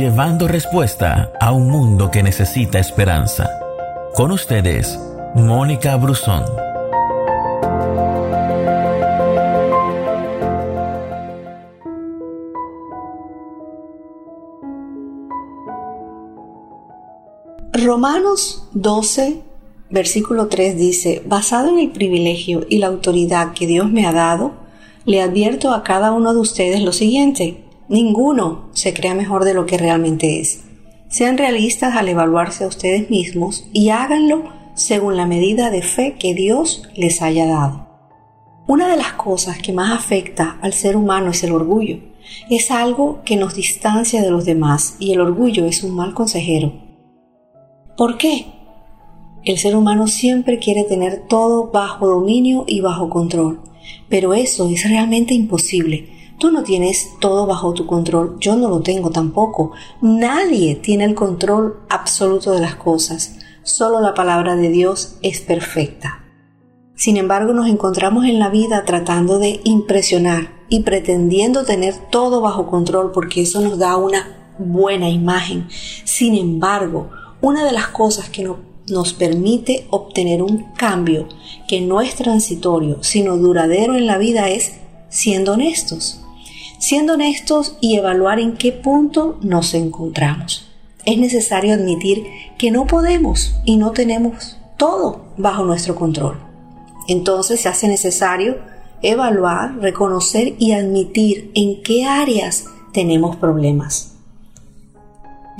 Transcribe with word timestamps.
llevando 0.00 0.48
respuesta 0.48 1.30
a 1.38 1.52
un 1.52 1.68
mundo 1.68 2.10
que 2.10 2.22
necesita 2.22 2.78
esperanza. 2.78 3.50
Con 4.14 4.32
ustedes, 4.32 4.98
Mónica 5.34 5.94
Brusón. 5.96 6.42
Romanos 17.74 18.66
12, 18.72 19.42
versículo 19.90 20.48
3 20.48 20.78
dice, 20.78 21.22
basado 21.26 21.68
en 21.68 21.78
el 21.78 21.90
privilegio 21.90 22.64
y 22.70 22.78
la 22.78 22.86
autoridad 22.86 23.52
que 23.52 23.66
Dios 23.66 23.90
me 23.90 24.06
ha 24.06 24.12
dado, 24.12 24.52
le 25.04 25.20
advierto 25.20 25.74
a 25.74 25.82
cada 25.82 26.12
uno 26.12 26.32
de 26.32 26.40
ustedes 26.40 26.80
lo 26.80 26.94
siguiente, 26.94 27.64
ninguno 27.90 28.70
se 28.72 28.94
crea 28.94 29.14
mejor 29.14 29.44
de 29.44 29.52
lo 29.52 29.66
que 29.66 29.76
realmente 29.76 30.40
es. 30.40 30.64
Sean 31.08 31.36
realistas 31.36 31.96
al 31.96 32.08
evaluarse 32.08 32.64
a 32.64 32.68
ustedes 32.68 33.10
mismos 33.10 33.68
y 33.72 33.90
háganlo 33.90 34.44
según 34.74 35.16
la 35.16 35.26
medida 35.26 35.70
de 35.70 35.82
fe 35.82 36.16
que 36.18 36.32
Dios 36.32 36.84
les 36.94 37.20
haya 37.20 37.46
dado. 37.46 37.88
Una 38.68 38.88
de 38.88 38.96
las 38.96 39.14
cosas 39.14 39.58
que 39.58 39.72
más 39.72 39.90
afecta 39.90 40.56
al 40.62 40.72
ser 40.72 40.96
humano 40.96 41.32
es 41.32 41.42
el 41.42 41.50
orgullo. 41.50 41.98
Es 42.48 42.70
algo 42.70 43.22
que 43.24 43.34
nos 43.34 43.54
distancia 43.54 44.22
de 44.22 44.30
los 44.30 44.44
demás 44.44 44.94
y 45.00 45.12
el 45.12 45.20
orgullo 45.20 45.66
es 45.66 45.82
un 45.82 45.96
mal 45.96 46.14
consejero. 46.14 46.72
¿Por 47.96 48.16
qué? 48.16 48.46
El 49.42 49.58
ser 49.58 49.74
humano 49.74 50.06
siempre 50.06 50.60
quiere 50.60 50.84
tener 50.84 51.26
todo 51.26 51.72
bajo 51.72 52.06
dominio 52.06 52.64
y 52.68 52.80
bajo 52.80 53.10
control. 53.10 53.60
Pero 54.08 54.34
eso 54.34 54.68
es 54.68 54.88
realmente 54.88 55.34
imposible. 55.34 56.19
Tú 56.40 56.50
no 56.50 56.62
tienes 56.62 57.18
todo 57.20 57.44
bajo 57.44 57.74
tu 57.74 57.86
control, 57.86 58.38
yo 58.40 58.56
no 58.56 58.70
lo 58.70 58.80
tengo 58.80 59.10
tampoco. 59.10 59.72
Nadie 60.00 60.74
tiene 60.74 61.04
el 61.04 61.14
control 61.14 61.80
absoluto 61.90 62.52
de 62.52 62.60
las 62.60 62.76
cosas. 62.76 63.36
Solo 63.62 64.00
la 64.00 64.14
palabra 64.14 64.56
de 64.56 64.70
Dios 64.70 65.18
es 65.20 65.42
perfecta. 65.42 66.24
Sin 66.94 67.18
embargo, 67.18 67.52
nos 67.52 67.68
encontramos 67.68 68.24
en 68.24 68.38
la 68.38 68.48
vida 68.48 68.86
tratando 68.86 69.38
de 69.38 69.60
impresionar 69.64 70.64
y 70.70 70.80
pretendiendo 70.80 71.66
tener 71.66 71.94
todo 72.10 72.40
bajo 72.40 72.68
control 72.68 73.12
porque 73.12 73.42
eso 73.42 73.60
nos 73.60 73.78
da 73.78 73.98
una 73.98 74.54
buena 74.58 75.10
imagen. 75.10 75.68
Sin 76.04 76.34
embargo, 76.34 77.10
una 77.42 77.66
de 77.66 77.72
las 77.72 77.88
cosas 77.88 78.30
que 78.30 78.44
no 78.44 78.60
nos 78.88 79.12
permite 79.12 79.86
obtener 79.90 80.42
un 80.42 80.72
cambio 80.72 81.28
que 81.68 81.82
no 81.82 82.00
es 82.00 82.14
transitorio, 82.14 83.02
sino 83.02 83.36
duradero 83.36 83.94
en 83.94 84.06
la 84.06 84.16
vida 84.16 84.48
es 84.48 84.80
siendo 85.10 85.52
honestos. 85.52 86.22
Siendo 86.80 87.14
honestos 87.14 87.76
y 87.80 87.94
evaluar 87.96 88.40
en 88.40 88.56
qué 88.56 88.72
punto 88.72 89.38
nos 89.40 89.74
encontramos. 89.74 90.68
Es 91.04 91.16
necesario 91.16 91.74
admitir 91.74 92.26
que 92.58 92.72
no 92.72 92.88
podemos 92.88 93.54
y 93.64 93.76
no 93.76 93.92
tenemos 93.92 94.58
todo 94.76 95.26
bajo 95.36 95.62
nuestro 95.64 95.94
control. 95.94 96.36
Entonces 97.06 97.60
se 97.60 97.68
hace 97.68 97.86
necesario 97.86 98.58
evaluar, 99.00 99.78
reconocer 99.78 100.56
y 100.58 100.72
admitir 100.72 101.52
en 101.54 101.80
qué 101.84 102.04
áreas 102.04 102.64
tenemos 102.92 103.36
problemas. 103.36 104.16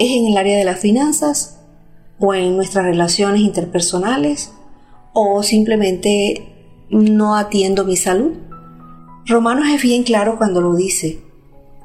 ¿Es 0.00 0.10
en 0.10 0.26
el 0.26 0.36
área 0.36 0.58
de 0.58 0.64
las 0.64 0.80
finanzas? 0.80 1.60
o 2.20 2.34
en 2.34 2.54
nuestras 2.54 2.84
relaciones 2.84 3.40
interpersonales 3.40 4.52
o 5.12 5.42
simplemente 5.42 6.86
no 6.90 7.34
atiendo 7.34 7.84
mi 7.84 7.96
salud. 7.96 8.32
Romanos 9.26 9.66
es 9.72 9.82
bien 9.82 10.02
claro 10.02 10.36
cuando 10.38 10.60
lo 10.60 10.74
dice 10.74 11.20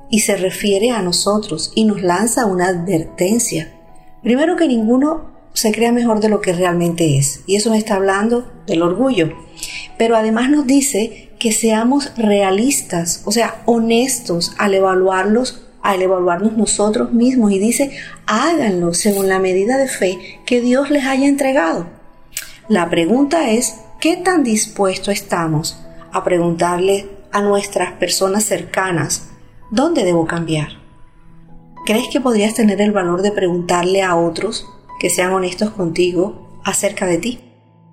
y 0.09 0.19
se 0.19 0.37
refiere 0.37 0.91
a 0.91 1.01
nosotros 1.01 1.71
y 1.75 1.85
nos 1.85 2.01
lanza 2.01 2.45
una 2.45 2.67
advertencia. 2.67 3.73
Primero 4.23 4.55
que 4.55 4.67
ninguno 4.67 5.35
se 5.53 5.71
crea 5.71 5.91
mejor 5.91 6.19
de 6.19 6.29
lo 6.29 6.41
que 6.41 6.53
realmente 6.53 7.17
es 7.17 7.41
y 7.45 7.55
eso 7.55 7.71
me 7.71 7.77
está 7.77 7.95
hablando 7.95 8.51
del 8.67 8.81
orgullo. 8.81 9.33
Pero 9.97 10.15
además 10.15 10.49
nos 10.49 10.65
dice 10.65 11.29
que 11.39 11.51
seamos 11.51 12.11
realistas, 12.17 13.21
o 13.25 13.31
sea, 13.31 13.61
honestos 13.65 14.53
al 14.57 14.73
evaluarlos 14.73 15.61
al 15.85 16.01
evaluarnos 16.01 16.53
nosotros 16.53 17.13
mismos 17.13 17.51
y 17.51 17.59
dice, 17.59 17.91
háganlo 18.25 18.95
según 18.95 19.29
la 19.29 19.37
medida 19.37 19.77
de 19.77 19.87
fe 19.87 20.39
que 20.43 20.59
Dios 20.59 20.89
les 20.89 21.05
haya 21.05 21.27
entregado. 21.27 21.85
La 22.67 22.89
pregunta 22.89 23.51
es, 23.51 23.75
¿qué 23.99 24.17
tan 24.17 24.43
dispuestos 24.43 25.13
estamos 25.13 25.77
a 26.11 26.23
preguntarle 26.23 27.14
a 27.35 27.41
nuestras 27.41 27.91
personas 27.93 28.45
cercanas, 28.45 29.29
¿dónde 29.69 30.05
debo 30.05 30.25
cambiar? 30.25 30.69
¿Crees 31.85 32.07
que 32.07 32.21
podrías 32.21 32.53
tener 32.53 32.79
el 32.81 32.93
valor 32.93 33.21
de 33.21 33.31
preguntarle 33.31 34.01
a 34.01 34.15
otros 34.15 34.65
que 34.99 35.09
sean 35.09 35.33
honestos 35.33 35.71
contigo 35.71 36.61
acerca 36.63 37.05
de 37.05 37.17
ti? 37.17 37.39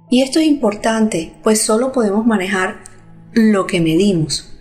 Y 0.09 0.23
esto 0.23 0.39
es 0.39 0.47
importante, 0.47 1.35
pues 1.43 1.61
solo 1.61 1.91
podemos 1.91 2.25
manejar 2.25 2.85
lo 3.33 3.67
que 3.67 3.81
medimos, 3.81 4.53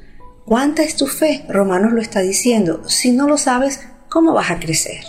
¿Cuánta 0.46 0.82
es 0.84 0.98
tu 0.98 1.06
fe? 1.06 1.46
Romanos 1.48 1.94
lo 1.94 2.02
está 2.02 2.20
diciendo. 2.20 2.82
Si 2.90 3.12
no 3.12 3.28
lo 3.30 3.38
sabes, 3.38 3.88
¿cómo 4.10 4.34
vas 4.34 4.52
a 4.52 4.60
crecer? 4.60 5.06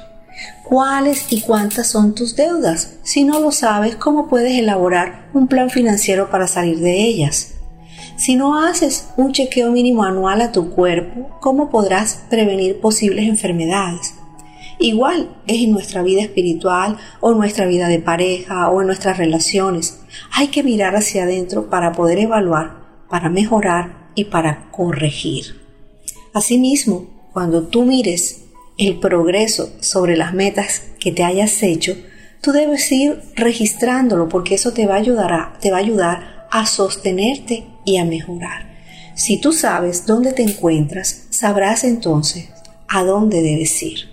¿Cuáles 0.62 1.32
y 1.32 1.40
cuántas 1.40 1.88
son 1.88 2.14
tus 2.14 2.36
deudas? 2.36 2.98
Si 3.02 3.24
no 3.24 3.40
lo 3.40 3.50
sabes, 3.50 3.96
¿cómo 3.96 4.28
puedes 4.28 4.56
elaborar 4.56 5.30
un 5.32 5.48
plan 5.48 5.70
financiero 5.70 6.30
para 6.30 6.46
salir 6.46 6.78
de 6.78 7.02
ellas? 7.02 7.54
Si 8.16 8.36
no 8.36 8.60
haces 8.60 9.08
un 9.16 9.32
chequeo 9.32 9.70
mínimo 9.70 10.04
anual 10.04 10.40
a 10.42 10.52
tu 10.52 10.70
cuerpo, 10.70 11.30
¿cómo 11.40 11.70
podrás 11.70 12.24
prevenir 12.28 12.80
posibles 12.80 13.26
enfermedades? 13.26 14.14
Igual 14.78 15.36
es 15.46 15.62
en 15.62 15.72
nuestra 15.72 16.02
vida 16.02 16.22
espiritual 16.22 16.98
o 17.20 17.32
en 17.32 17.38
nuestra 17.38 17.66
vida 17.66 17.88
de 17.88 18.00
pareja 18.00 18.68
o 18.68 18.80
en 18.80 18.88
nuestras 18.88 19.16
relaciones. 19.16 20.00
Hay 20.32 20.48
que 20.48 20.62
mirar 20.62 20.96
hacia 20.96 21.24
adentro 21.24 21.70
para 21.70 21.92
poder 21.92 22.18
evaluar, 22.18 22.82
para 23.08 23.28
mejorar 23.28 24.10
y 24.14 24.24
para 24.24 24.70
corregir. 24.70 25.60
Asimismo, 26.34 27.28
cuando 27.32 27.68
tú 27.68 27.84
mires 27.84 28.44
el 28.76 28.98
progreso 28.98 29.70
sobre 29.80 30.16
las 30.16 30.34
metas 30.34 30.82
que 30.98 31.12
te 31.12 31.24
hayas 31.24 31.62
hecho, 31.62 31.96
tú 32.40 32.52
debes 32.52 32.90
ir 32.90 33.20
registrándolo 33.36 34.28
porque 34.28 34.56
eso 34.56 34.72
te 34.72 34.86
va 34.86 34.94
a 34.94 34.98
ayudar 34.98 35.32
a, 35.32 35.58
te 35.60 35.70
va 35.70 35.76
a 35.76 35.80
ayudar 35.80 36.41
a 36.52 36.66
sostenerte 36.66 37.64
y 37.84 37.96
a 37.96 38.04
mejorar. 38.04 38.70
Si 39.14 39.40
tú 39.40 39.52
sabes 39.52 40.06
dónde 40.06 40.32
te 40.32 40.42
encuentras, 40.42 41.24
sabrás 41.30 41.82
entonces 41.82 42.50
a 42.88 43.02
dónde 43.02 43.40
debes 43.40 43.82
ir. 43.82 44.10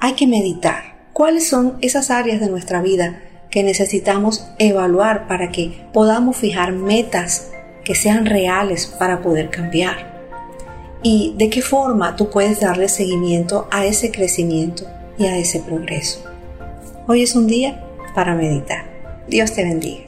Hay 0.00 0.14
que 0.14 0.26
meditar 0.26 0.96
cuáles 1.12 1.46
son 1.46 1.76
esas 1.82 2.10
áreas 2.10 2.40
de 2.40 2.48
nuestra 2.48 2.80
vida 2.80 3.20
que 3.50 3.62
necesitamos 3.62 4.46
evaluar 4.58 5.28
para 5.28 5.50
que 5.52 5.86
podamos 5.92 6.36
fijar 6.36 6.72
metas 6.72 7.50
que 7.84 7.94
sean 7.94 8.24
reales 8.24 8.86
para 8.86 9.20
poder 9.20 9.50
cambiar. 9.50 10.18
Y 11.02 11.34
de 11.36 11.50
qué 11.50 11.60
forma 11.60 12.16
tú 12.16 12.30
puedes 12.30 12.60
darle 12.60 12.88
seguimiento 12.88 13.68
a 13.70 13.84
ese 13.84 14.10
crecimiento 14.10 14.86
y 15.18 15.26
a 15.26 15.36
ese 15.36 15.60
progreso. 15.60 16.24
Hoy 17.06 17.22
es 17.22 17.34
un 17.34 17.46
día 17.46 17.84
para 18.14 18.34
meditar. 18.34 18.86
Dios 19.28 19.52
te 19.52 19.62
bendiga. 19.62 20.07